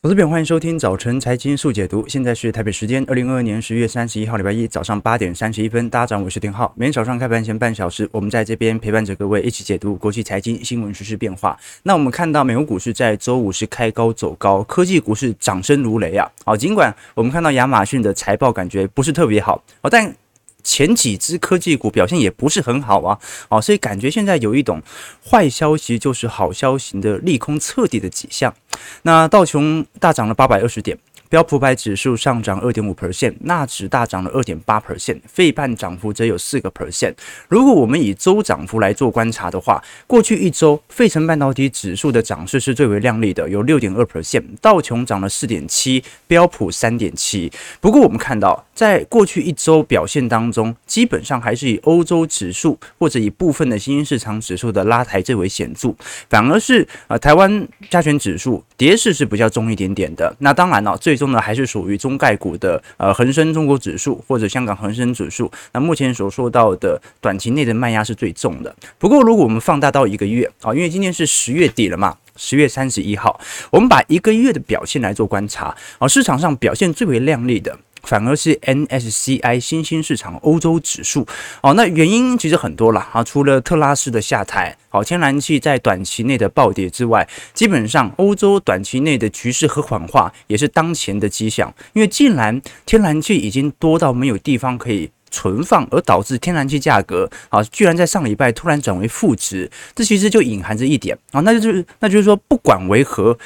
[0.00, 2.06] 投资朋友，欢迎收听早晨财经速解读。
[2.06, 5.90] 现在是台北时间二零二二年十月三十一号礼拜一早上八点三十一分。
[5.90, 6.72] 大家上好，我是丁浩。
[6.76, 11.58] 每天早上开盘前半小时，我们在这边陪伴着各位一起解读国际财经新闻、时事变化。
[11.82, 16.30] 那我们看到美国股市在周五是开高走高，科技股市掌声如雷啊！
[16.44, 20.14] 好，尽管我们看到亚马逊的财报感觉不是特别好，哦，但
[20.62, 23.18] 前几只科技股表现也不是很好啊，
[23.48, 24.82] 哦，所以感觉现在有一种
[25.28, 28.54] 坏消息就是好消息的利空彻底的迹象。
[29.02, 30.98] 那道琼大涨了八百二十点。
[31.28, 37.14] 标普百指数上涨二点五 percent，纳指大涨了二点八 percent，费半涨幅则有四个 percent。
[37.48, 47.52] 如果我们以周涨幅来做观察的话，过去一周费城半导体指数的涨势是最为亮丽的，有六点二 percent，道琼涨了四点七，标普三点七。
[47.80, 55.94] 不过我们看到，在过去一周表现当中，基本上还是以欧洲指数或者以部分的新兴市场指数的拉抬最为显著，
[56.30, 60.34] 反而是呃台湾加权指数跌势是比较重一点点的。
[60.38, 65.50] 那当然了，最中呢还是属于中概股的呃恒生中国指数或者香港恒生指数。
[65.72, 68.74] 那目前所说到的短期内的卖压是最重的。
[68.98, 73.38] 不过如果我们放大到一个月啊，因为今天是十月底了嘛，十月三十一号，
[73.70, 77.76] 我们把一个月的表现来做观察啊，市场上表现最为亮丽的。
[78.08, 81.26] 反而是 N S C I 新兴市场欧洲指数
[81.60, 91.70] 哦，那原因其实很多了啊，除了特拉斯的下台，好，天然气在短期内的暴跌之外，基本上欧洲短期内的局势和缓化也是当前的迹象。
[91.92, 103.36] 因为既然天然气已经多到没有地方可以存放，而导致天然气价格啊，居然在上礼拜突然转为负值，这其实就隐含着一点啊，那就是那就是说，不管为何。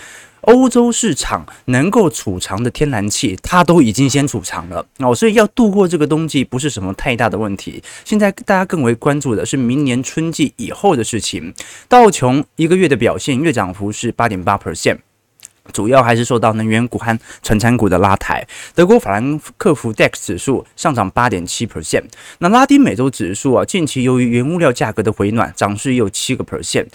[0.42, 7.82] 欧洲市场能够储藏的天然气，它都已经先储藏了哦，所以要度过这个冬季不是什么太大的问题。
[8.04, 11.54] 现在大家更为关注的是明年春季以后的事情。
[11.88, 14.98] 道琼一个月的表现，月涨幅是八点八 percent。
[15.72, 18.46] 主要还是受到能源股和成产股的拉抬。
[18.74, 22.04] 德国法兰克福 DAX 指数上涨八点七 percent。
[22.38, 26.86] 那拉丁美洲指数啊，近期由于原物料价格的回暖，涨势也有七个 percent。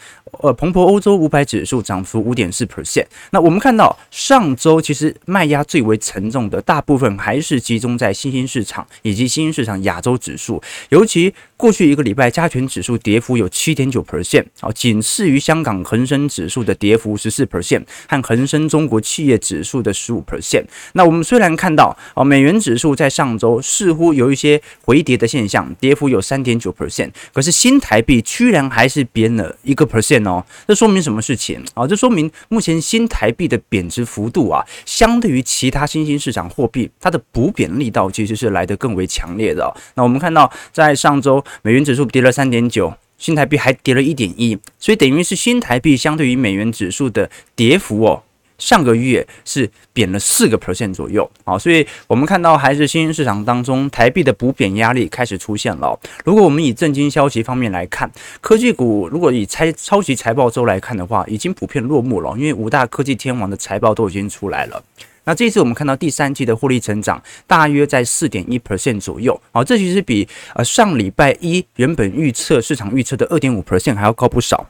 [0.41, 3.05] 呃，彭博欧洲五百指数涨幅五点四 percent。
[3.31, 18.67] 那我们看到上周其实卖压最为沉重的，大部分还是集中在新兴市场以及新兴市场亚洲指数，尤其过去一个礼拜加权指数跌幅有七点九 percent，啊，仅次于香港恒生指数的跌幅十四 percent 和恒生。
[18.67, 31.87] 中国企业指数的十五 percent，那我们虽然看到啊，美元指数在上周似乎有一些回跌的现象，跌幅有三点九 percent，可是新台币居然还是贬了一个 percent 哦，这说明什么事情啊？
[31.87, 39.73] 这说明目前新台币的贬值幅度啊，相对于其他新兴市场货币，它的补贬力道其实是来得更为强烈的。
[39.95, 42.93] 那我们看到在上周美元指数跌了三点九。
[43.17, 48.21] 新台币还跌了一点一，所以等于是新台币相对于美元指数的跌幅哦。
[48.59, 55.99] 上个月是贬了四个 percent 左右，好，所以我们看到还是新兴市场当中台币的补贬压力开始出现了。
[56.23, 64.83] 如果我们以政经消息方面来看，科技股如果以拆超级财报周来看的话，已经普遍落幕了，因为五大科技天王的财报都已经出来了。
[65.27, 74.65] 那这一次我们看到第三季的获利成长大约在四点一 percent 左右，好，这其实比呃上礼拜一原本预测市场预测的二点五 percent 还要高不少。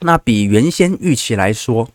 [0.00, 1.88] 那比原先预期来说，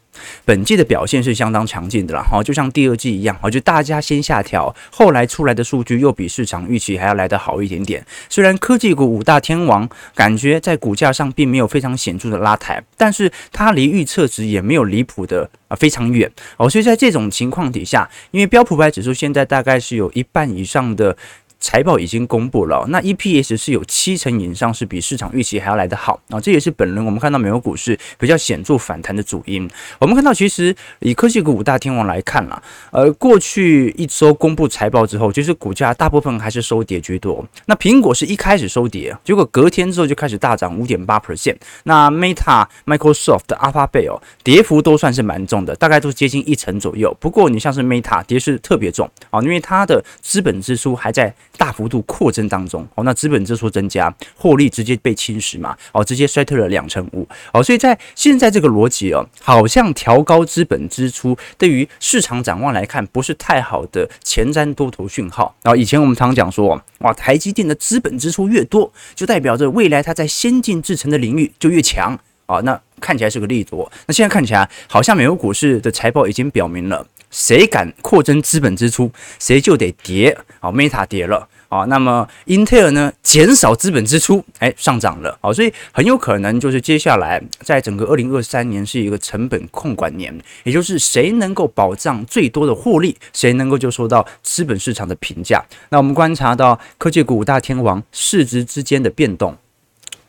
[0.43, 8.03] 本季的表现是相当强劲的啦，哈，就像第二季一样，哈，就大家先下调，后来出来的数据又比市场预期还要来得好一点点。
[8.27, 21.15] 虽然科技股五大天王感觉在股价上并没有非常显著的拉抬，但是它离预测值也没有离谱的啊非常远哦，所以在这种情况底下，因为标普百指数现在大概是有一半以上的。
[21.61, 29.69] 财报已经公布了，那 EPS 是有七成以上是比市场预期还要来得好啊，这也是本轮我们看到美国股市比较显著反弹的主因。
[29.99, 32.61] 我们看到，其实以科技股五大天王来看啦，
[32.91, 37.45] 呃，过去一周公布财报之后，其实股价大部分还是收跌居多。
[37.67, 41.57] 那苹果是一开始收跌，结果隔天之后就开始大涨五点八 percent。
[41.83, 47.15] 那 Meta、Microsoft、Alphabet，跌幅都算是蛮重的，大概都接近一成左右。
[47.19, 51.31] 不过你像是 Meta 跌势特别重啊，因为它的资本支出还在。
[51.57, 65.55] 大幅度扩增当中，哦，那资本支出增加，获利直接被侵蚀嘛，哦，直接衰退了两成五，哦，所以在现在这个逻辑哦，好像调高资本支出对于市场展望来看不是太好的前瞻多头讯号。
[65.61, 72.17] 然后以前我们常讲说，哇，台积电的资本支出越多，就代表着未来它在先进制程的领域就越强，
[72.47, 73.91] 啊，那看起来是个利多。
[74.07, 77.05] 那现在看起来好像美国股市的财报已经表明了。
[77.31, 80.37] 谁敢扩增资本支出，谁就得跌。
[80.59, 95.65] 好，Meta 跌了，啊，那么英特尔呢，减少资本支出，哎，上涨了，好，所以很有可能就是接下来在整个二零二三年是一个成本控管年，也就是谁能够保障最多的获利，谁能够就受到资本市场的评价。
[95.89, 99.57] 那我们观察到科技股五大天王市值之间的变动。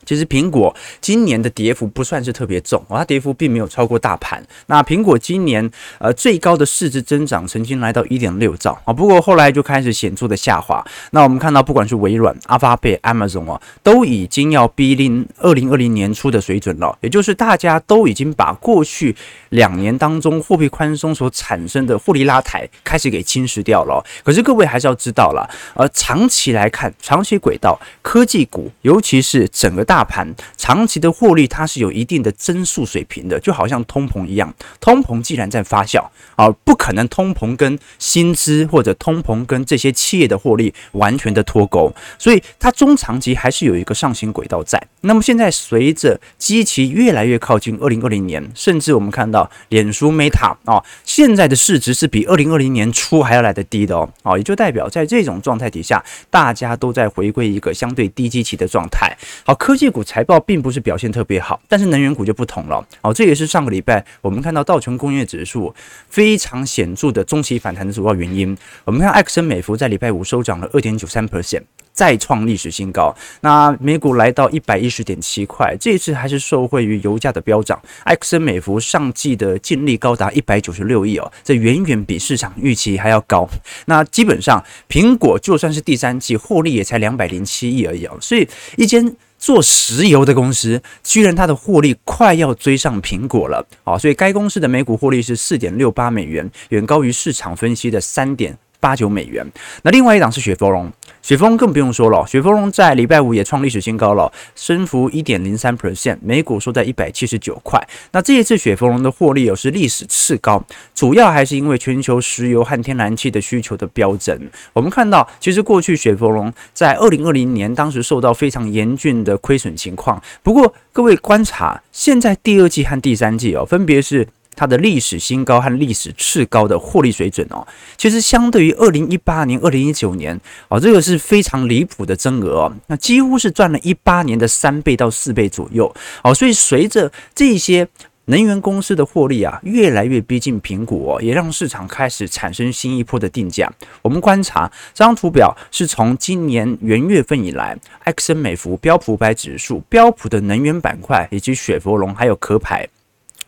[0.05, 4.43] 其实苹果今年的跌幅不算是特别重，它跌幅并没有超过大盘。
[4.67, 5.69] 那苹果今年
[5.99, 10.85] 呃最高的市值增长曾经来到一点六兆啊，不过后来就开始显著的下滑。
[11.11, 19.15] 那我们看到，不管是微软、阿发贝、Amazon 啊，都已经要逼近二零二零年初的水准了，也就是大家都已经把过去
[19.49, 24.03] 两年当中货币宽松所产生的获利拉抬开始给侵蚀掉了。
[24.23, 29.92] 可是各位还是要知道了，呃，长期来看，长期轨道科技股，尤其是整个大。
[29.93, 34.51] 大盘长期的获利，它是有一定的增速水平的，就好像通膨一样。
[34.79, 36.03] 通膨既然在发酵
[36.35, 44.81] 啊，不可能通膨跟薪资或者通膨跟这些企业的获利完全的脱钩，所以它中长期还是有一个上行轨道在。
[45.01, 59.15] 那么现在随着基期越来越靠近二零二零年，甚至我们看到脸书 Meta 啊，现在的市值是比二零二零年初还要来得低的哦，啊，也就代表在这种状态底下，大家都在回归一个相对低基期的状态。
[59.45, 59.82] 好，科技。
[59.83, 62.87] 这股财报并不是表现特别好，但是能源股就不同了。
[63.01, 65.75] 哦，这也是上个礼拜我们看到道琼工业指数
[66.07, 68.57] 非常显著的中期反弹的主要原因。
[68.85, 71.63] 我们看埃克森美孚在礼拜五收涨了二点九三 percent。
[71.91, 77.79] 再创历史新高，那每股来到一百一十点七块，这一次还是受惠于油价的飙涨。
[78.05, 83.47] 埃克森美孚上季的净利高达一百九十六亿哦，这远远比市场预期还要高。
[83.85, 93.67] 那基本上，苹果就算是第三季获利也才两百零七亿而已哦，所以一间做石油的公司，居然它的获利快要追上苹果了。
[93.83, 99.49] 好，所以该公司的每股获利是四点六八美元，远高于市场分析的三点八九美元。
[99.83, 100.91] 那另外一档是雪佛龙。
[101.21, 107.81] 雪佛龙更不用说了，雪佛龙在礼拜五也创历史新高了，升幅一点零三 percent，每股收在一百七十九块。
[108.11, 110.61] 那这一次雪佛龙的获利又是历史次高，
[110.93, 114.37] 主要还是因为全球石油和天然气的需求的飙增。
[114.73, 124.27] 我们看到，其实过去雪佛龙在二零二零年当时受到非常严峻的亏损情况，不过各位观察，现在第二季和第三季哦，分别是。
[124.55, 127.65] 它的历史新高和历史次高的获利水准哦，
[127.97, 130.39] 其实相对于二零一八年、二零一九年
[130.69, 137.87] 哦，这个是非常离谱的增额哦，那几乎是赚了一八年的三倍到四倍左右哦，所以随着这些
[138.25, 143.69] 能源公司的获利啊越来越逼近苹果，也让市场开始产生新一波的定价。
[144.01, 152.87] 我们观察这张图表，是从今年元月份以来，埃克森美孚、标普五百指数、标普的能源板块以及雪佛龙还有壳牌。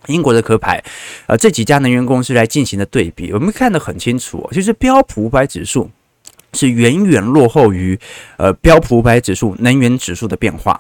[0.07, 0.83] 英国的壳牌，
[1.27, 5.89] 呃，这几家能源公司来进行的对比，我们看得很清楚，其实标普五百指数
[6.53, 7.99] 是远远落后于
[8.37, 10.79] 呃标普五百指数能源指数的变化，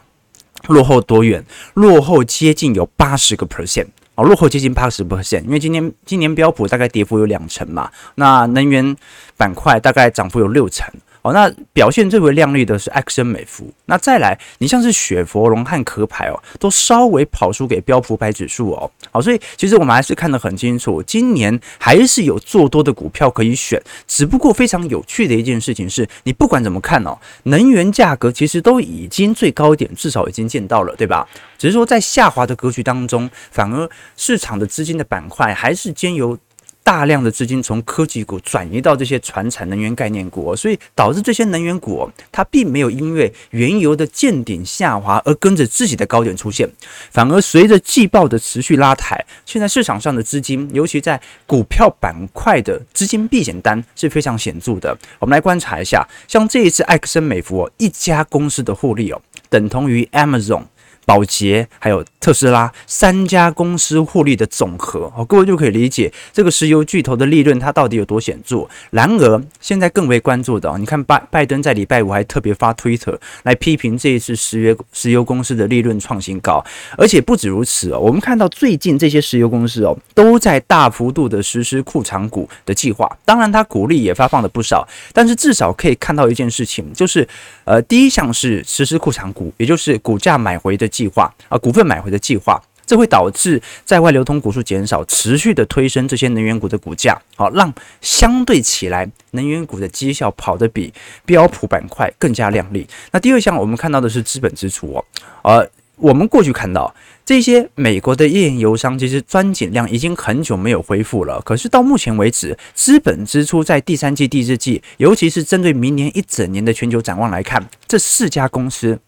[0.67, 1.43] 落后多远？
[1.73, 8.95] 落后接近有八十个 percent 哦，落后接近八十 percent，因为今年今年标普大概跌幅有两成嘛，那能源
[9.35, 10.87] 板块大概涨幅有六成。
[11.25, 13.73] 哦，那表现最为亮丽的是埃克森美孚。
[13.87, 18.91] 那再来，你像是雪佛龙和壳牌哦，都稍微跑输给标普百指数哦。
[19.09, 23.81] 好，所以其实我们还是看得很清楚，今年还是有做多的股票可以选。
[24.05, 31.27] 只不过非常有趣的一件事情是，你不管怎么看哦，能源价格其实都已经最高点，至少已经见到了，对吧？
[31.57, 36.37] 只是说在下滑的格局当中，反而市场的资金的板块还是兼由。
[36.85, 46.69] 大量的资金从科技股转移到这些传产能源概念股，所以导致这些能源股它并没有因为原油的见顶下滑而跟着自己的高点出现，
[47.09, 54.95] 反而随着季报的持续拉抬，现在市场上的资金，尤其在股票板块的资金避险单是非常显著的。
[55.17, 59.19] 我们来观察一下，像这一次埃克森美孚一家公司的获利哦，
[59.49, 60.61] 等同于 Amazon。
[61.05, 68.67] 宝洁还有特斯拉三家公司获利的总和，哦，各位就可以理解这个石油巨头的利润它到底有多显著。
[68.89, 76.65] 然而，现在更为关注的，你看拜拜登在礼拜五还特别发推特来批评这一次石油石油公司的利润创新高，
[76.97, 87.27] 而且不止如此哦，我们看到最近这些石油公司哦都在大幅度的实施库藏股的计划，当然它股利也发放了不少，但是至少可以看到一件事情，就是
[87.65, 90.89] 呃第一项是实施库藏股，也就是股价买回的。
[90.95, 100.93] 计划啊，股份买回的计划，这会导致在外流通股数减少，持续的推升这些能源股的股价，好，让相对起来能源股的绩效跑得比
[101.25, 102.87] 标普板块更加亮丽。
[103.11, 105.03] 那第二项，我们看到的是资本支出哦，
[105.43, 106.93] 呃，我们过去看到
[107.25, 118.99] 这些美国的页岩油商其实钻井量已经很久没有恢复了，可是到目前为止，资本支出在第三季、第四季，尤其是针对明年一整年的全球展望来看，这四家公司。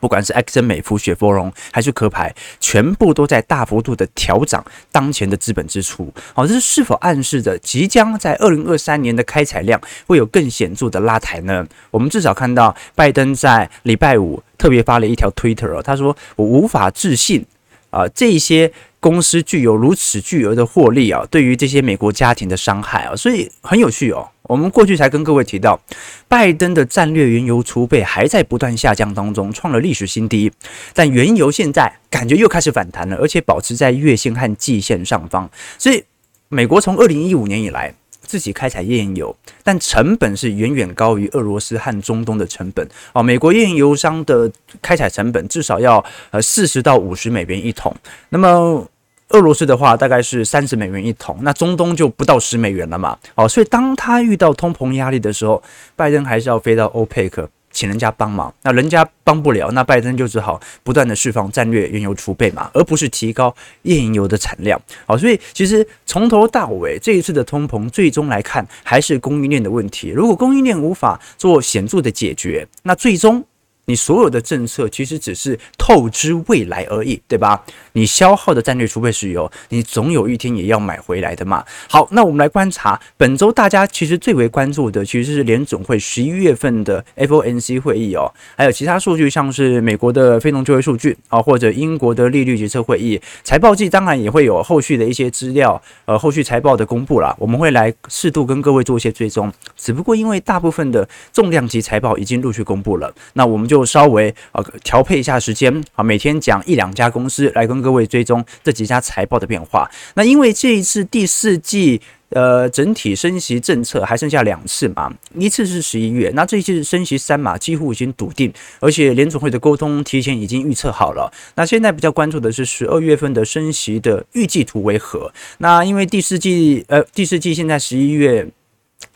[0.00, 6.12] 不管是埃克森美孚、雪佛龙还是壳牌，全部都在大幅度的调涨当前的资本支出。
[6.34, 11.66] 好，这是是否暗示着即将在二零二三年的开采量会有更显著的拉抬呢？
[11.90, 17.44] 我们至少看到拜登在礼拜五特别发了一条推特，他说：“我无法置信
[17.90, 18.72] 啊，这些。”
[19.04, 24.26] 公司具有如此巨额的获利啊，对于这些美国家庭的伤害啊，所以很有趣哦。
[24.44, 25.80] 我们过去才跟各位提到，
[26.28, 30.52] 拜登的战略原油储备还在不断下降当中，创了历史新低。
[30.92, 35.50] 但原油现在感觉又开始反弹了，而且保持在月线和季线上方。
[35.78, 36.04] 所以，
[36.48, 37.94] 美国从二零一五年以来。
[38.26, 43.22] 自己开采页岩油，但成本是远远高于俄罗斯和中东的成本哦。
[43.22, 47.94] 美国页岩油商的开采成本至少要呃四十到五十美元一桶，
[48.30, 48.88] 那么
[49.34, 53.18] 俄罗斯的话大概是三十美元一桶，那中东就不到十美元了嘛。
[53.34, 55.60] 哦，所以当他遇到通膨压力的时候，
[55.96, 57.50] 拜登还是要飞到欧佩克。
[57.72, 64.80] 请人家帮忙，那人家帮不了，那拜登就只好不断的释放战略原油储备嘛，而不是提高页岩油的产量。
[65.04, 70.10] 好，所以其实从头到尾这一次的通膨，最终来看还是供应链的问题。
[70.10, 73.44] 如果供应链无法做显著的解决，那最终。
[73.86, 77.62] 你所有的政策其实只是透支未来而已，对吧？
[77.92, 81.62] 你消耗的战略储备石油，你总有一天也要买回来的嘛。
[81.88, 93.20] 好，那我们来观察本周大家其实最为关注的，其实是联总会十一月份的 FOMC 会议哦，还有其他数据，像是美国的非农就业数据啊，或者英国的利率决策会议。
[93.42, 99.52] 财报季当然也会有后续的一些资料，呃，后续财报的公布啦，我们会来适度跟各位做一些追踪。
[99.76, 103.73] 只不过因为大部分的重量级财报已经陆续公布了，那我们就。
[103.74, 109.90] 就稍微啊调配一下时间啊，每天讲一两家公司来跟各位追踪这几家财报的变化。
[110.14, 121.28] 那因为这一次第四季呃整体升息政策还剩下两次嘛，一次是十一月，那这一次升息三码几乎已经笃定，而且联总会的沟通提前已经预测好了。
[121.56, 125.32] 那现在比较关注的是十二月份的升息的预计图为何？
[125.58, 128.46] 那因为第四季呃第四季现在十一月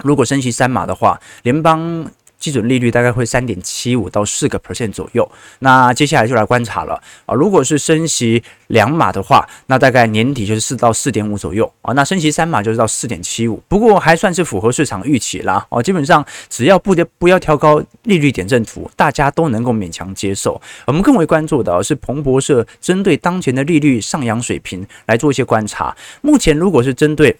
[0.02, 2.10] 如果升息三码的话，联邦。
[2.38, 5.28] 基准利率大概会三点七五到四个 percent 左右，
[5.58, 7.34] 那接下来就来观察了啊。
[7.34, 11.92] 如果是升息两码的话，那大概年底就是四到四点五左右啊。
[11.94, 15.66] 那升息三码就是到四点七五，不过还算是符合市场预期啦。
[15.68, 20.60] 哦，基本上只要不不要调高利率点阵图，大家都能够勉强接受。
[20.86, 25.96] 我们更为关注的是彭博社针对当前的利率上扬水平来做一些观察。
[26.20, 27.36] 目前如果是针对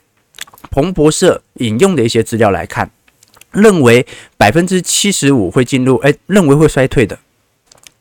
[0.71, 2.91] 彭博社引用的一些资料来看。
[3.53, 7.19] 认为百分之七十五会进入，哎，认为会衰退的，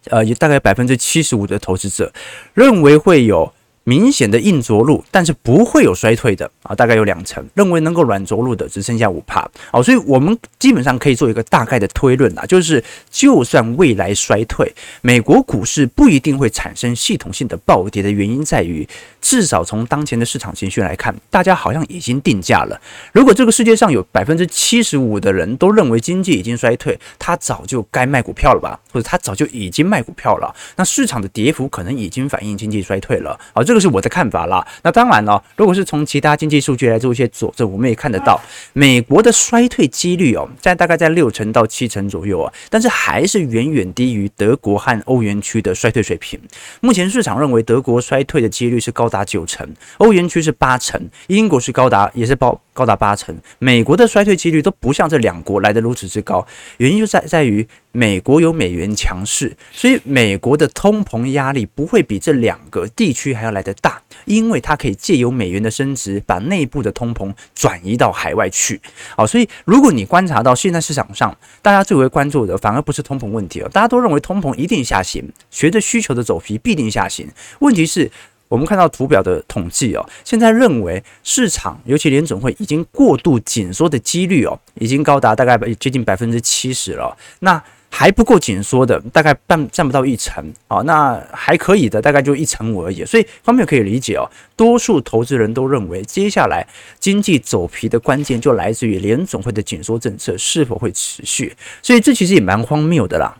[0.09, 2.11] 呃，有大概百分之七十五的投资者
[2.53, 3.53] 认为会有。
[3.89, 14.69] 明显的硬着陆，但是不会有衰退的啊，大概有两成认为能够软着陆的只剩下五趴哦，所以我们基本上可以做一个大概的推论啊，就是就算未来衰退，
[15.01, 18.87] 美国股市不一定会产生系统性的暴跌的原因在于，
[19.21, 22.79] 至少从当前的市场情绪来看，大家好像已经定价了。
[23.13, 33.77] 如果这个世界上有百分之七十五的人都认为经济已经衰退，他早就该卖股票了吧，或者他早就已经卖股票了，那市场的跌幅可能已经反映经济衰退了啊，这个。
[33.79, 34.65] 是我的看法啦。
[34.81, 38.39] 那当然了，如果是从其他经济数据来做一些佐证，我们也看得到，
[38.73, 46.39] 美国的衰退几率哦，在大概在六成到七成左右啊，但是还是远远低于德国和欧元区的衰退水平。
[46.81, 56.45] 目前市场认为德国衰退的几率是高达九成，欧元区是八成，英国是高达也是高高达八成，美国的衰退几率都不像这两国来得如此之高。
[56.77, 68.79] 原因就在在于美国有美元强势，所以美国的通膨压力不会比这两个地区还要来得大，因为它可以借由美元的升值，把内部的通膨转移到海外去。
[69.15, 77.27] 好，所以如果你观察到现在市场上，大家最为关注的反而不是通膨问题了，大家都认为通膨一定下行，随着需求的走皮必定下行。
[77.59, 78.11] 问题是。
[78.47, 87.17] 我们看到图表的统计哦，现在认为市场，尤其联总会已经过度紧缩的几率哦，已经高达大概接近百分之七十了。
[87.39, 90.83] 那还不够紧缩的，大概半占不到一成哦。
[90.83, 93.03] 那还可以的，大概就一成五而已。
[93.05, 96.67] 所以方面可以理解哦，多数投资人都认为，接下来
[96.99, 101.55] 经济走皮的关键就来自于联总会的紧缩政策是否会持续。
[101.81, 103.35] 所以这其实也蛮荒谬的啦。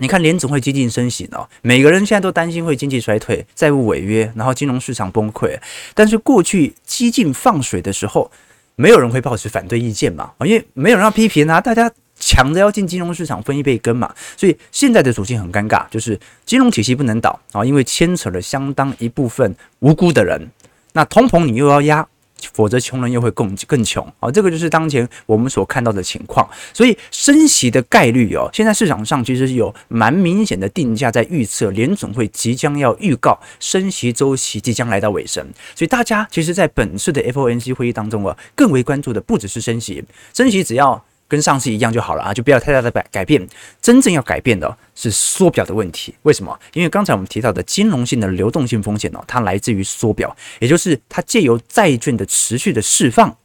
[0.00, 5.58] 你看联总会激进升息呢，每个人现在都担心会经济衰退、债务违约，然后金融市场崩溃。
[5.94, 8.30] 但是过去激进放水的时候，
[8.76, 10.32] 没有人会抱持反对意见嘛？
[10.40, 14.10] 因为没有人要批评啊，大家抢着要进金融市场分一杯羹嘛。
[14.38, 20.50] 所以现在的处境很尴尬，就是金融体系不能倒啊，因为牵扯了相当一部分无辜的人。
[20.94, 22.08] 那通膨你又要压。
[22.52, 24.30] 否则，穷人又会更更穷啊！
[24.30, 26.48] 这个就是当前我们所看到的情况。
[26.72, 35.44] 所以，升息的概率哦，现在市场上其实有蛮明显的定价在预测，联总会即将要预告升息周期即将来到尾声。
[35.74, 41.04] 所以，大家其实，在本次的 FOMC 会议当中啊，更为关注的不只是升息，升息只要。
[41.30, 43.40] 跟上次一样就好了啊，就不要太大的改改变。
[43.80, 46.12] 真正要改变的是缩表的问题。
[46.22, 46.58] 为什么？
[46.74, 53.36] 因为刚才我们提到的金融性的流动性风险哦，它来自于缩表，也就是它借由债券的持续的释放，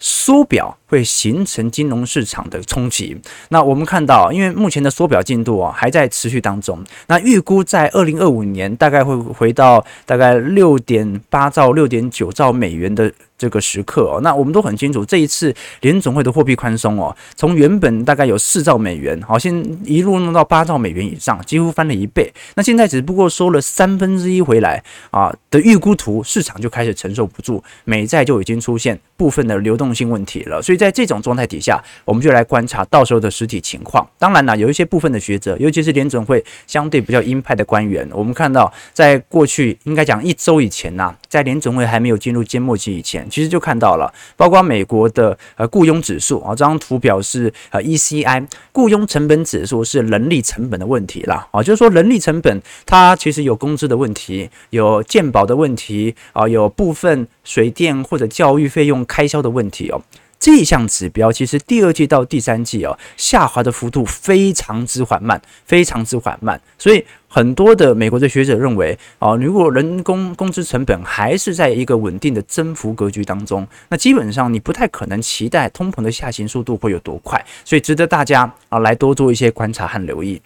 [0.00, 3.16] 缩表会形成金融市场的冲击。
[3.50, 13.12] 那我们看到，因为目前的缩表进度啊还在持续当中，那预估在二零二五年大概会回到大概六点八兆、六点九兆美元的。
[13.38, 19.54] 这个时刻哦，那我们都很清楚，这一次联总会的货币宽松哦，从原本大概有四兆美元，好，现
[19.84, 22.30] 一路弄到八兆美元以上，几乎翻了一倍。
[22.56, 30.60] 那现在只不过收了三分之一回来啊的预估图，市场就开始承受不住，美债就已经出现部分的流动性问题了。
[30.60, 34.04] 所以在这种状态底下，我们就来观察到时候的实体情况。
[34.18, 43.27] 当然了，有一些部分的学者，尤其是联总会相对比较鹰派的官员，我们看到在过去应该讲一周以前呐，在联总会还没有进入缄默期以前。
[43.28, 60.00] 其实就看到了，包括美国的呃雇佣指数啊，这张图表示呃 ECI 雇佣成本指数是人力成本的问题啦啊，就是说人力成本它其实有工资的问题，有健保的问题啊，有部分水电或者教育费用开销的问题哦。
[60.40, 66.60] 这项指标其实第二季到第三季哦，下滑的幅度非常之缓慢，非常之缓慢。
[66.78, 77.44] 所以很多的美国的学者认为哦，如果人工工资成本还是在一个稳定的增幅格局当中，那基本上你不太可能期待通膨的下行速度会有多快。
[77.64, 80.40] 所以值得大家啊来多做一些观察和留意。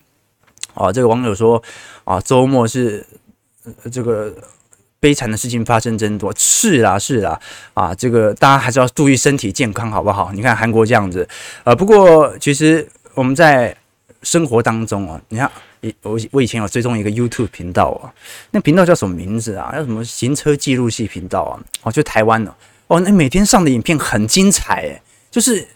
[0.74, 1.62] 哦，这个网友说
[2.04, 3.06] 啊，周末是
[3.90, 4.34] 这个。
[5.02, 7.36] 悲惨的事情发生真多，是啦是啦，
[7.74, 10.30] 啊，这个大家还是要注意身体健康，好不好？
[10.32, 11.28] 你看韩国这样子，
[11.64, 13.76] 呃，不过其实我们在
[14.22, 15.50] 生活当中啊，你看，
[16.02, 18.12] 我我以前有追踪一个 YouTube 频道啊，
[18.50, 19.72] 那频道叫什么名字啊？
[19.72, 21.60] 叫什么行车记录器频道啊？
[21.82, 22.54] 哦，就台湾的
[22.86, 25.66] 哦，那每天上的影片很精彩，诶，就是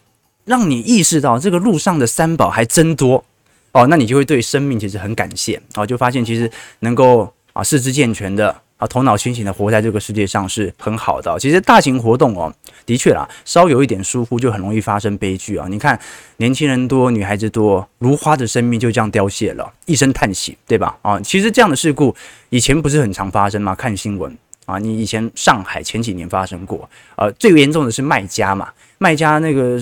[0.45, 3.25] 让你意识到这个路上的三宝还真多
[3.73, 6.51] 哦，那你就会对生命其实很感谢哦，就发现其实
[6.81, 8.63] 能够啊四肢健全的。
[8.77, 11.39] 啊，头脑清醒的活在这个世界上是很好的。
[11.39, 12.53] 其实大型活动哦，
[12.85, 15.67] 的确啦，稍有一点疏忽就很容易发生悲剧啊。
[15.69, 15.99] 你看，
[16.37, 20.97] 年轻人多，女孩子多，如花的生命就这样凋谢了，一声叹息，对吧？
[21.03, 22.15] 啊，其实这样的事故
[22.51, 23.75] 以前不是很常发生吗？
[23.75, 24.37] 看新闻
[24.67, 29.81] 啊，你以前上海前几年发生过，呃，最严重的是卖家嘛，卖家那个。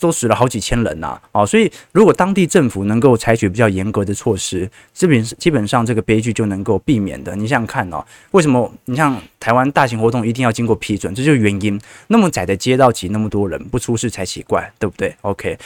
[0.00, 7.34] 都死了好几千人呐，啊，哦，所以如果当地政府能够采取比较严格的措施，基本基本上这个悲剧就能够避免的。
[7.36, 11.14] 你想想看哦，为什么你像台湾大型活动一定要经过批准？
[11.14, 11.80] 这就是原因。
[12.08, 15.58] 那么窄的街道挤那么多人，不出事才奇怪，对不对？OK，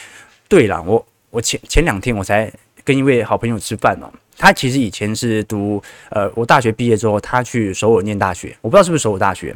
[0.49, 2.53] 对了，我我前前两天我才
[2.85, 9.55] 跟一位好朋友吃饭哦，他其实以前是读呃，我大学毕业之后，他去首尔念大学，我不知道是不是首尔大学。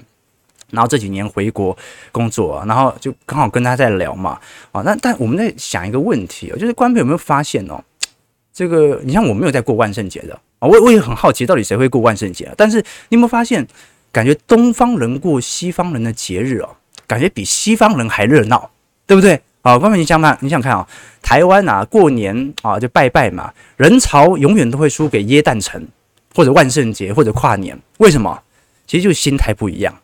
[0.71, 1.77] 然后这几年回国
[2.13, 4.39] 工作，然后就刚好跟他在聊嘛，
[4.73, 7.83] 啊，那但我们在想一个问题哦，就是观众有没有发现哦，
[8.53, 12.79] 这个你像我没有在过万圣节的啊，我我也很好奇到底谁会过万圣节，但是
[13.09, 13.67] 你有没有发现，
[14.13, 16.69] 感觉东方人过西方人的节日哦，
[17.07, 18.71] 感觉比西方人还热闹，
[19.07, 19.41] 对不对？
[19.63, 20.89] 啊，观众你想看，你想看啊，
[21.21, 25.87] 台湾啊过年啊就拜拜嘛，人潮永远都会输给耶诞城
[26.35, 28.43] 或者万圣节或者跨年，为什么？
[28.87, 29.95] 其实就是心态不一样。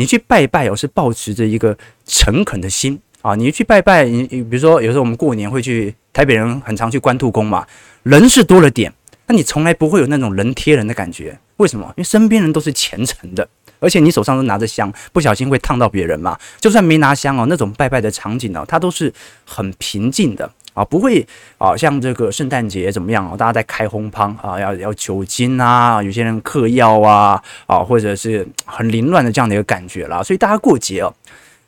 [0.00, 3.34] 你去拜拜哦，是抱持着一个诚恳的心啊。
[3.34, 7.66] 你去拜拜，你比如说有时候我们过年会去，台北人很常去关渡宫嘛，
[8.04, 8.90] 人是多了点，
[9.26, 11.38] 那你从来不会有那种人贴人的感觉。
[11.58, 11.84] 为什么？
[11.88, 13.46] 因为身边人都是虔诚的，
[13.78, 16.38] 而且你手上都拿着香，不小心会烫到别人嘛。
[16.58, 19.12] 就算没拿香哦，那种拜拜的场景哦，它都是
[19.44, 20.50] 很平静的。
[20.80, 21.26] 啊，不会
[21.58, 23.36] 啊，像这个圣诞节怎么样啊？
[23.36, 30.22] 大家在开轰趴啊，要要酒精啊，有些人嗑药啊，啊，或者是很凌乱的这样的一个感觉啦。
[30.22, 31.12] 所以大家过节哦，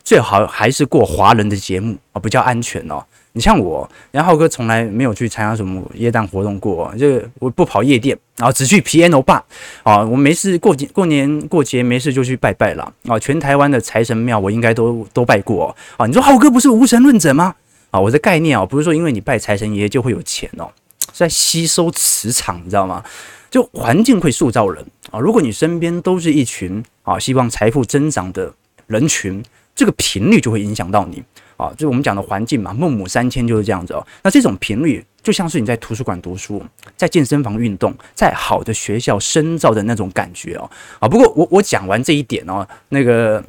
[0.02, 3.04] 最好还是过华人的节目啊，比较安全哦。
[3.34, 9.40] 你像我，然后浩哥从来没有去参加什么耶诞活动过，这个我不跑夜店，然后只去 piano bar
[9.82, 10.02] 啊。
[10.02, 13.18] 我没事过节过年过节没事就去拜拜了啊。
[13.18, 16.06] 全台湾的财神庙我应该都都拜过啊。
[16.06, 17.54] 你说浩哥不是无神论者吗？
[17.92, 20.72] 啊，我的概念啊，不是说因为你拜财神爷就会有钱哦，
[21.12, 23.04] 是在吸收磁场，你知道吗？
[23.50, 25.20] 就环境会塑造人啊。
[25.20, 28.52] 如果你身边都是一群啊希望财富增长的
[28.86, 31.22] 人群，这个频率就会影响到你
[31.58, 34.06] 啊，就我们讲的环境嘛，孟母三迁就是这样子哦。
[34.22, 36.64] 那这种频率就像是你在图书馆读书，
[36.96, 40.70] 在健身房运动，在好的学校深造的那种感觉哦。
[40.98, 43.44] 啊，不过我我讲完这一点哦，那个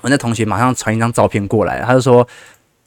[0.00, 2.26] 我那同学马上传一张照片过来，他就说，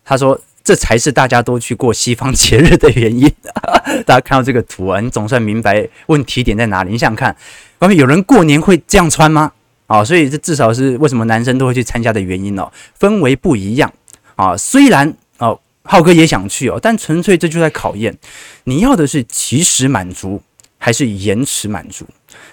[0.03, 3.31] 他说这才是大家都去过西方节日的原因。
[4.05, 6.91] 大家看到这个图啊，你总算明白问题点在哪里。
[6.91, 7.33] 你想想看，
[7.79, 9.53] 外面有人过年会这样穿吗？
[9.85, 13.89] 啊，所以这至少是为什么男生都会去参加的原因哦，氛围不一样
[14.35, 14.57] 啊。
[14.57, 18.13] 虽然哦，浩哥也想去哦，但纯粹这就在考验
[18.65, 20.41] 你要的是即时满足
[20.77, 22.05] 还是延迟满足。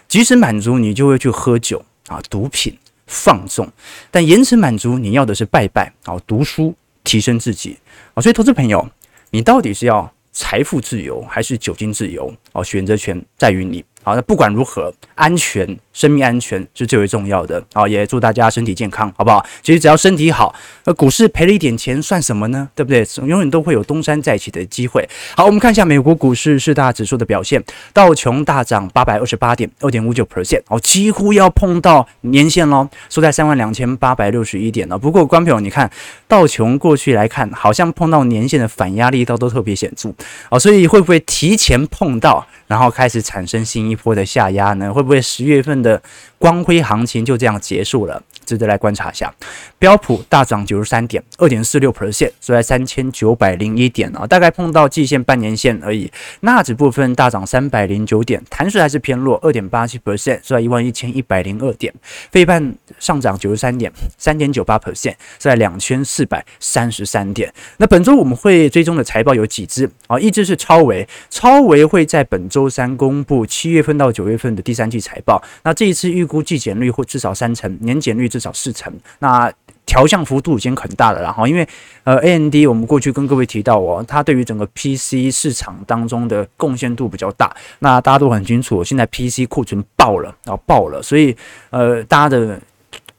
[0.07, 3.69] 即时满足你就会去喝酒啊、毒品、放纵，
[4.13, 6.73] 但延迟满足你要的是拜拜啊、读书、
[7.03, 7.77] 提升自己
[8.15, 8.23] 啊。
[8.23, 8.89] 所以，投资朋友，
[9.31, 12.33] 你到底是要财富自由还是酒精自由？
[12.53, 13.85] 哦，选择权在于你。
[14.03, 17.65] 好，那不管如何，安全、生命安全是最为重要的。
[17.73, 19.43] 好，也祝大家身体健康，好不好？
[19.63, 20.55] 其实只要身体好，
[20.85, 22.69] 那股市赔了一点钱算什么呢？
[22.75, 23.07] 对不对？
[23.27, 25.09] 永远都会有东山再起的机会。
[25.35, 27.63] 好，我们看一下美国股市四大指数的表现，
[27.95, 34.99] 道琼大涨八百二十八点，二点五九 percent，哦，几乎要碰到年线喽，收在三万两千八百六十一点了。
[34.99, 35.89] 不过，观众朋友，你看
[36.27, 40.13] 道琼过去来看，好像碰到年线的反压力都都特别显著，
[40.51, 42.45] 哦，所以会不会提前碰到？
[42.67, 44.93] 然后开始产生新一波的下压呢？
[44.93, 46.03] 会不会十月份的
[46.39, 48.21] 光辉行情就这样结束了？
[48.45, 49.33] 值得来观察一下。
[49.79, 56.11] 标普大涨九十三点，二点四六 percent，收在三千九百零一点啊，大概碰到季线、半年线而已。
[56.41, 61.93] 纳指部分大涨三百零九点，弹势还是偏弱，二点八七 percent，收在一万一千一百零二点。
[62.31, 67.53] 费半上涨九十三点，三点九八 percent，收在两千四百三十三点。
[67.77, 70.19] 那本周我们会追踪的财报有几支啊？
[70.19, 75.43] 一支是超维，超维会在本周三公布七月份到九月份的第三季财报。
[75.63, 78.93] 那这一次预估季减率或至少三成，年减率至少四成。
[79.21, 79.53] 那
[79.87, 81.65] 调降幅度已经很大了，然后因为
[82.03, 87.55] 呃，AMD 我们过去跟各位提到哦，它对于整个 PC 市场当中的贡献度比较大。
[87.79, 91.37] 那大家都很清楚，现在 PC 库存爆了，然后爆了，所以
[91.71, 92.61] 呃，大家的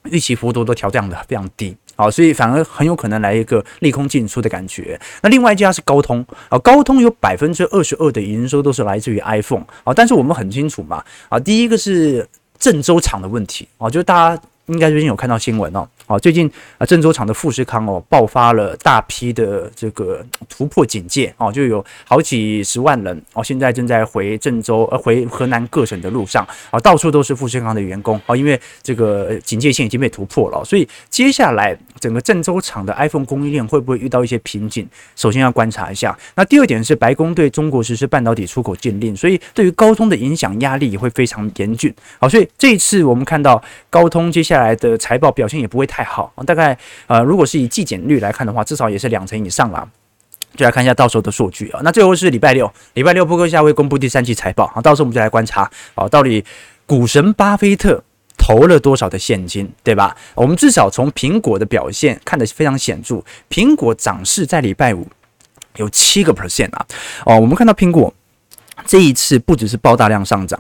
[0.10, 5.00] 预期幅度都调降的非常低，好，所以反而很有可能来一个利空进出的感觉。
[5.22, 14.42] 那另外一家是高通啊，高通有百分之二十二的营收都是来自于 iPhone 啊，但是我们很清楚嘛，啊，第一个是郑州厂的问题啊，就是大家。
[14.68, 16.50] 应该最近有看到新闻哦，好，最近
[16.80, 34.88] 啊，郑州厂的富士康哦，爆发了大批的这个突破警戒哦，就有好几十万人哦，现在正在回郑州呃回河南各省的路上啊，到处都是富士康的员工啊，因为这个警戒线已经被突破了，所以接下来整个郑州厂的 iPhone 供应链会不会遇到一些瓶颈？
[35.16, 36.18] 首先要观察一下。
[36.34, 41.94] 那第二点是白宫对中国实施半导体出口禁令，所以对于高通的影响压力也会非常严峻。
[42.20, 44.55] 好，所以这一次我们看到高通接下来。
[44.56, 49.86] 下来的财报表现也不会太好，大概呃，如果是以季减率来看的话，至少也是两成以上了。
[50.56, 51.82] 就来看一下到时候的数据啊。
[51.84, 56.46] 那最后是礼拜六，礼拜六波克夏会公布第三季财报啊，到时候我们就来观察啊，到底
[56.86, 58.02] 股神巴菲特
[58.38, 60.16] 投了多少的现金，对吧？
[60.34, 65.06] 我们至少从苹果的表现看得非常显著，苹果涨势在礼拜五
[65.76, 66.86] 有七个 percent 啊。
[67.26, 68.14] 哦，我们看到苹果
[68.86, 70.58] 这一次不只是爆大量上涨。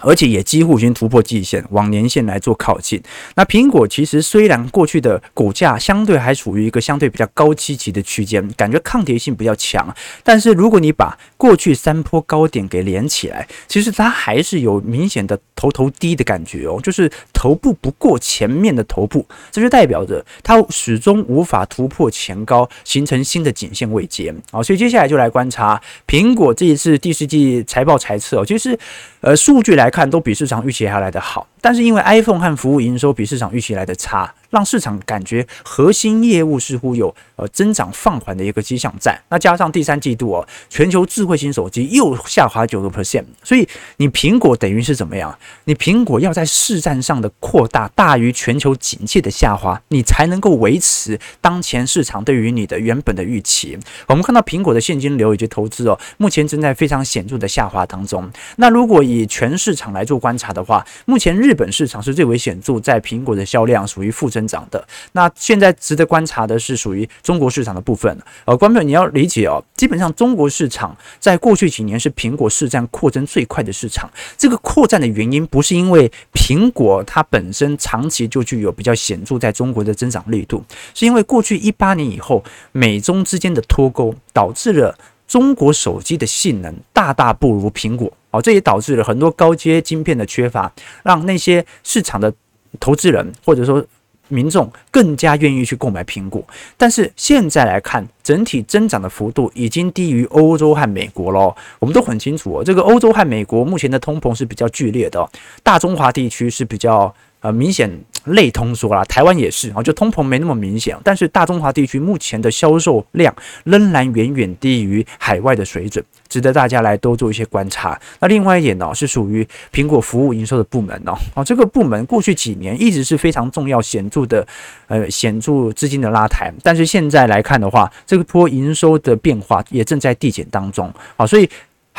[0.00, 3.02] 而且也几乎已经突破季线，往年线来做靠近。
[3.34, 24.32] 那苹果其实虽然过去的股价相对还处于一个相对比较高积极的区间，感觉抗跌性比较强，但是如果你把过去三波高点给连起来，其实它还是有明显的头头低的感觉哦，就是头部不过前面的头部，这就代表着它始终无法突破前高，形成新的颈线位阶。
[24.52, 28.78] 好，所以接下来就来观察苹果这一次第四季财报财测哦，其实
[29.22, 29.88] 呃数据来。
[29.88, 39.18] 来看都比市场预期还来得好，但是因为 iPhone 和服务营收比市场预期来的差，让市场感觉核心业务似乎有呃增长放缓的一个迹象在。
[39.28, 45.36] 那加上第三季度哦，全球智慧型手机又下滑九个 percent，所以你苹果等于是怎么样？
[45.64, 53.78] 你苹果要在市占上的扩大大于全球景气的下滑，你才能够维持当前市场对于你的原本的预期。
[54.06, 58.30] 我们看到苹果的现金流以及投资哦，目前正在非常显著的下滑当中。
[58.56, 64.86] 那如果以全市场来做观察的话，目前日日本市场是最为显著，在苹果的销量属于负增长的。
[65.12, 68.14] 那现在值得观察的是属于中国市场的部分。
[68.44, 74.10] 呃，观众你要理解哦，基本上中国市场在过去几年是苹果市占扩增最快的市场。
[74.36, 84.94] 这个扩占的原因不是因为苹果它本身长期就具有比较显著在中国的增长力度，是因为过去一八年以后美中之间的脱钩导致了
[85.28, 88.12] 中国手机的性能大大不如苹果。
[88.30, 90.70] 哦，这也导致了很多高阶晶片的缺乏，
[91.04, 92.32] 让那些市场的
[92.80, 93.82] 投资人或者说
[94.28, 96.42] 民众更加愿意去购买苹果。
[96.76, 101.54] 但是现在来看，整体增长的幅度已经低于欧洲和美国了。
[101.78, 105.26] 我们都很清楚，这个欧洲和美国目前的通膨是比较剧烈的，
[105.62, 107.14] 大中华地区是比较。
[107.40, 107.88] 呃，明显
[108.24, 113.32] 类通缩啦，台湾也是啊，就通膨没那么明显，但是大中华地区目前的销售量
[113.64, 117.98] 仍然远远低于海外的水准，值得大家来多做一些观察。
[118.18, 124.46] 那另外一点呢，是属于苹果服务营收的部门哦，哦，这个部门过去几年一直是非常重要、显著的，
[124.88, 131.48] 呃，显著资金的拉抬，但是现在来看的话，这个波营收的变化也正在递减当中啊，所以。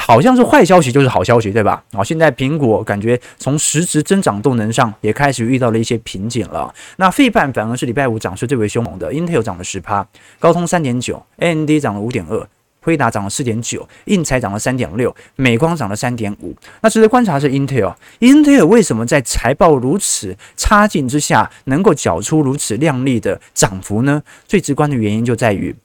[0.01, 1.83] 好像是坏消息就是好消息，对吧？
[1.91, 6.73] 好，现在苹果感觉从实质增长动能上也开始遇到了一些瓶颈了。
[6.95, 10.07] 那费半反而是礼拜五涨势最为凶猛的，Intel 涨了十趴，
[10.39, 12.47] 高通三点九，AMD 涨了五点二，
[12.81, 16.55] 辉达涨了四点九，应材涨了三点六，美光涨了三点五。
[16.81, 24.23] 那值得观察的是 Intel，Intel 为什么在财报如此差劲之下，能够缴出如此亮丽的涨幅呢？
[24.47, 25.75] 最直观的原因就在于。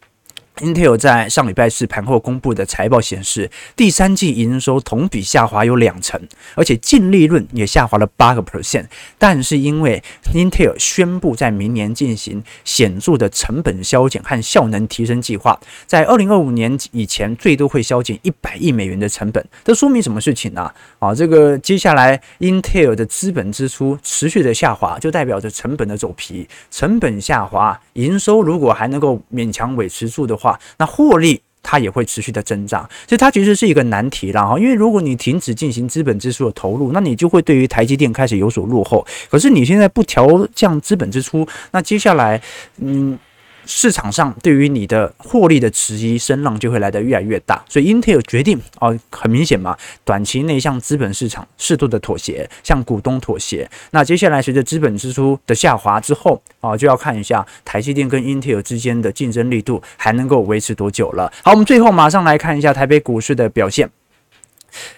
[0.58, 6.20] Intel 在上礼拜四盘后公布的财报显示，第三季营收同比下滑有两成，
[6.54, 8.84] 而且净利润也下滑了八个 percent。
[9.18, 10.00] 但是因为
[10.32, 19.44] Intel 宣布在明年进行显著的成本削减和效能提升计划，在二零二五年以前最多会削减一百亿美元的成本。
[19.64, 20.70] 这说明什么事情呢？
[21.00, 30.43] 啊，这个接下来 Intel 的资本支出持续的下滑，就代表着成本的走皮，成本下滑，营收如果还能够勉强维持住的话。
[30.44, 34.58] 话，那获利它也会持续的增长，所以它其实是一个难题了哈。
[34.58, 39.06] 因为如果你停止进行资本支出的投入，那你就会对于台积电开始有所落后。
[39.30, 42.40] 可是你现在不调降资本支出，那接下来，
[42.76, 43.18] 嗯。
[43.66, 53.68] 市场上对于你的获利的迟疑声浪就会来得越来越大，所以 Intel 决定哦，很明显嘛，短期内向资本市场适度的妥协，向股东妥协。
[53.90, 61.32] 那接下来随着资本支出的下滑之后啊，就要看一下台积电跟 Intel 之间的竞争力度还能够维持多久了。
[61.42, 63.90] 好，我们最后马上来看一下台北股市的表现。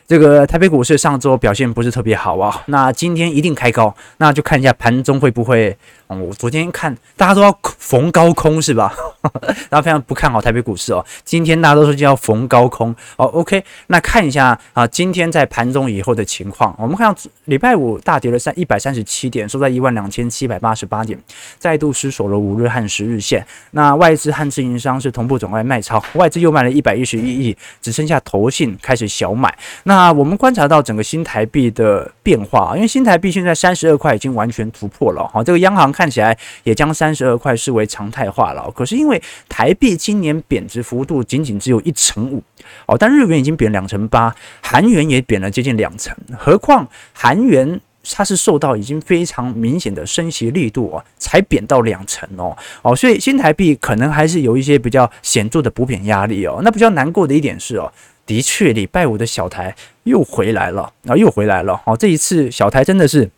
[0.06, 5.76] 这个台北股市上周表现不是特别好啊，那今天一定开高，那就看一下盘中会不会。
[6.08, 8.94] 我昨天看大家都要逢高空是吧？
[9.68, 11.04] 大家非常不看好台北股市哦。
[11.24, 13.26] 今天大家都说就要逢高空哦。
[13.26, 16.72] OK，那看一下啊，今天在盘中以后的情况。
[16.78, 21.18] 我们看到礼拜五大跌了三一百三十七点，收在一万两千七百八十八点，
[21.58, 23.44] 再度失守了五日和十日线。
[23.72, 29.52] 那外资和自营商是同步转为卖超，外资又卖了一百一十一亿，只剩下投信开始小买。
[29.82, 35.42] 那那我们观察到整个新台币的变化，因为新台币现在三十二块已经完全突破了哈。
[35.42, 35.87] 这个央行。
[35.90, 42.42] 看起来也将三十二块视为常态化了，可是因为台币今年贬值幅度仅仅只有一成五
[42.85, 56.61] 哦，但日元已经贬两成八，韩元也贬了接近两成，何况韩元它是受到已经非常明显的升息力度啊，才贬到两成哦哦，所以新台币可能还是有一些比较显著的补贬压力哦。
[56.62, 57.90] 那比较难过的一点是哦，
[58.26, 63.30] 的确礼拜五的小台又回来了啊，又回来了哦，这一次小台真的是。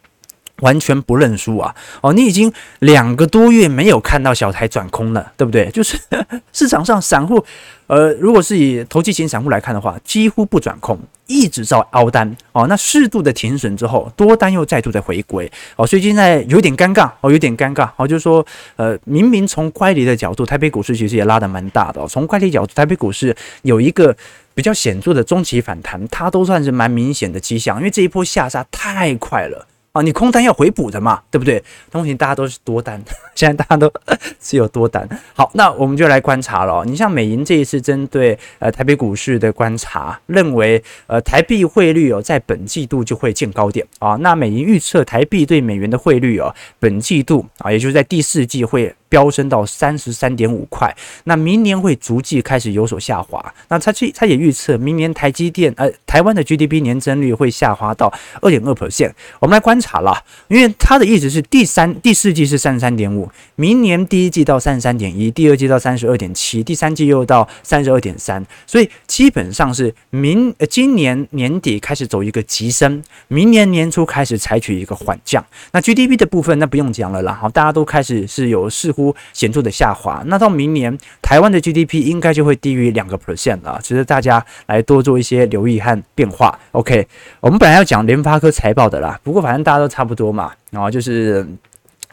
[0.61, 1.73] 完全不认输啊！
[2.01, 5.71] 哦，你已经两个多月没有看到小台转空了，对不对？
[5.71, 5.97] 就是
[6.53, 7.41] 市场上散户，
[7.87, 10.99] 呃，如果是以投机型散户来看的话，几乎不转空，
[11.29, 12.67] 一直在凹单哦。
[12.67, 18.09] 那适度的停损之后，多单又再度的回归哦，所以现在有点尴尬哦，有点尴尬哦。
[18.09, 22.09] 就是说，呃，明明从乖离的角度，台北股市其实也拉得蛮大的哦。
[22.09, 24.13] 从乖离角度，台北股市有一个
[24.59, 29.69] 比较显著的中期反弹，它都算是蛮明显的迹象，因为这一波下杀太快了。
[29.93, 31.63] 啊，你空单要回补的嘛，对不对？
[31.93, 33.01] 东西大家都是多单，
[33.37, 33.89] 现在大家都
[34.41, 35.09] 只有多单。
[35.33, 36.85] 好，那我们就来观察了。
[36.85, 44.17] 你像美银这一次针对呃台北股市的观察，认为呃台币汇率哦在本季度就会见高点啊。
[44.17, 48.93] 那美银预测台币对美元的汇率哦，本季度啊，也就是在第四季会。
[49.09, 50.95] 飙升到三十三点五块，
[51.25, 53.55] 那明年会逐季开始有所下滑。
[53.69, 59.13] 那他去他也预测明年台积电呃台湾的 GDP 年增率会下滑到二点二 percent。
[59.41, 75.45] 我们来观察了，因为他的意思是第三第四季是三十三点五，明年第一季到三十三点一，第二季到三十二点七，第三季又到三十二点三，所以基本上是明呃今年年底开始走一个急升，明年年初开始采取一个缓降。
[75.73, 78.69] 那 GDP 的部分那不用讲了啦，好，大家都开始是有
[78.99, 79.15] 乎。
[79.33, 86.59] 显著的下滑，那到明年台湾的 GDP 应该就会低于两个 percent 了，值得大家来多做一些留意和变化。
[86.73, 87.07] OK，
[87.39, 91.47] 我们本来要讲联发科财报的啦，不过反正大家都差不多嘛，然后就是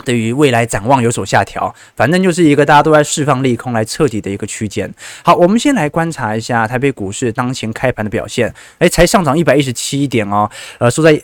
[0.04, 4.93] 对于未来展望有所下调，反正就是一个大家都在释放利空来彻底的一个区间。
[5.24, 11.19] 好，我们先来观察一下台北股市当前开盘的表现，诶，才上涨一百一十七点哦，呃，收在。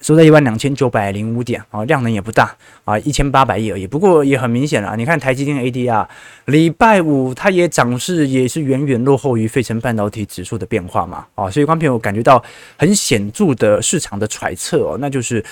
[0.00, 3.86] 收在一万两千九百零五点啊，量能也不大啊，一千八百亿而已。
[3.86, 6.06] 不过也很明显了，你看台积电 ADR，
[6.46, 12.42] 礼拜五它也涨势也是远远落后于费城半导体指数的变化嘛啊，所以观众朋友感觉到
[12.78, 15.44] 很显著的市场的揣测哦，那就是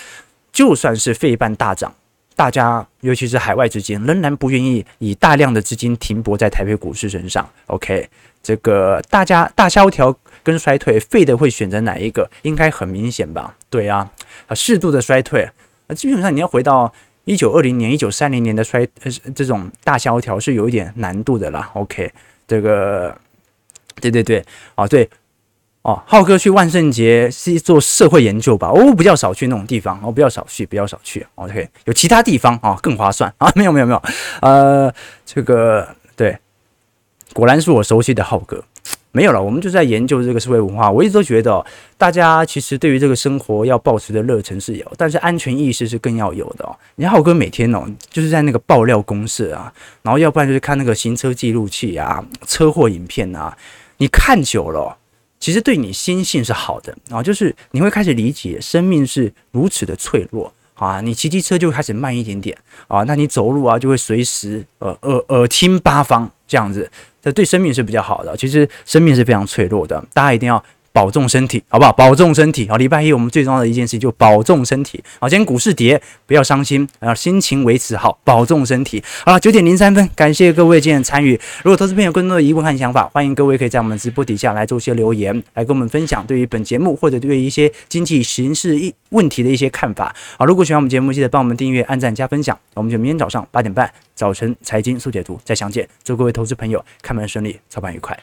[0.50, 1.92] 就算是费半大涨，
[2.34, 7.46] 大家尤其是海外资金仍然不愿意以大量的资金停泊在台北股市身上。
[7.66, 8.08] OK，
[8.42, 12.30] 这个大家大萧条跟衰退，费的会选择哪一个？
[12.42, 13.54] 应该很明显吧？
[13.68, 14.10] 对啊。
[14.46, 15.48] 啊，适度的衰退
[15.86, 16.92] 啊，基本上你要回到
[17.24, 21.70] 一九二零年、一九三零年的衰呃这种大萧条是有一点难度的啦。
[21.74, 22.10] OK，
[22.46, 23.16] 这个，
[24.00, 25.08] 对对对，啊对，
[25.82, 28.68] 哦，浩哥去万圣节是做社会研究吧？
[28.68, 31.26] 哦，比较少去那种地方，哦，比较少去，比较少去。
[31.34, 33.52] OK，有其他地方啊更划算啊？
[33.54, 34.02] 没有没有没有，
[34.40, 34.92] 呃，
[35.26, 35.86] 这个
[36.16, 36.38] 对，
[37.34, 38.64] 果然是我熟悉的浩哥。
[39.10, 40.90] 没有了，我们就在研究这个社会文化。
[40.90, 41.64] 我一直都觉得，
[41.96, 46.68] 大家其实对于这个生活要保持的热忱是有，但是安全意识是更要有的。
[46.96, 53.56] 你看浩哥每天哦，就是在那个爆料公社啊，然后要不然就是看那个行车记录器啊、车祸影片啊，
[53.96, 54.96] 你看久了，
[55.40, 61.00] 其实对你心性是好的啊，就是你会开始理解生命是如此的脆弱啊。
[61.00, 66.90] 你骑机车就开始慢一点点啊，那你走路啊就会随时呃耳耳听八方这样子。
[67.20, 71.92] 这对生命是比较好的，其实生命是非常脆弱的，大家一定要保重身体，好不好？
[71.92, 72.68] 保重身体。
[72.68, 75.02] 好，礼拜一我们最重要的一件事就保重身体。
[75.20, 79.02] 好，今天股市跌，不要伤心，啊，心情维持好，保重身体。
[79.24, 81.38] 好了，九点零三分，感谢各位今天参与。
[81.62, 90.14] 如果投资朋友有更多的疑问和想法，欢迎各位可以在我们直播底下来做一些留言，来跟我们分享对于本节目或者对于一些经济形势一问题的一些看法。
[90.36, 92.58] 好，如果喜欢我们节目，记得帮我们订阅、按赞、加分享。
[92.74, 95.88] 我们就明天早上八点半，早晨财经速解读再相见。
[96.02, 98.18] 祝各位投资朋友开门顺利，操盘愉快。